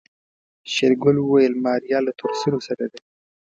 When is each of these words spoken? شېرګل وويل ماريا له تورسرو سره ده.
شېرګل 0.73 1.17
وويل 1.21 1.53
ماريا 1.63 1.99
له 2.05 2.11
تورسرو 2.19 2.59
سره 2.67 2.85
ده. 2.91 2.99